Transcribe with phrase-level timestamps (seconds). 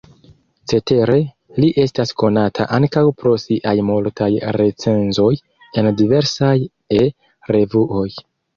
[0.71, 1.17] Cetere,
[1.63, 5.31] li estas konata ankaŭ pro siaj multaj recenzoj
[5.83, 6.57] en diversaj
[7.05, 8.11] E-revuoj.